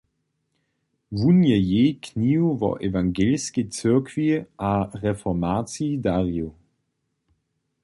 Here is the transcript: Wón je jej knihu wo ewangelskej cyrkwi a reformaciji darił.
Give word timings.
Wón 1.17 1.37
je 1.49 1.57
jej 1.71 1.91
knihu 2.07 2.49
wo 2.59 2.69
ewangelskej 2.87 3.67
cyrkwi 3.77 4.29
a 4.69 4.71
reformaciji 5.03 5.91
darił. 6.05 6.49